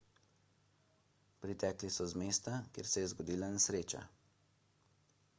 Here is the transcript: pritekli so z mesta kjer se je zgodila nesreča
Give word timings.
pritekli 1.43 1.89
so 1.95 2.07
z 2.13 2.21
mesta 2.21 2.55
kjer 2.77 2.89
se 2.93 3.03
je 3.03 3.11
zgodila 3.11 3.49
nesreča 3.57 4.01